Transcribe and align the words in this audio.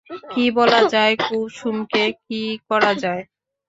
কী 0.31 0.45
বলা 0.57 0.81
যায় 0.93 1.15
কুসুমকে, 1.23 2.03
কী 2.25 2.41
করা 2.69 2.91
যায়! 3.03 3.23